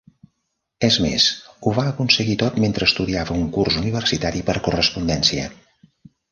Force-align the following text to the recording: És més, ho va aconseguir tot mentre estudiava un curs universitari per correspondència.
És 0.87 0.95
més, 1.03 1.25
ho 1.67 1.73
va 1.81 1.83
aconseguir 1.91 2.39
tot 2.45 2.59
mentre 2.65 2.89
estudiava 2.93 3.37
un 3.43 3.47
curs 3.59 3.79
universitari 3.85 4.45
per 4.51 4.59
correspondència. 4.71 5.49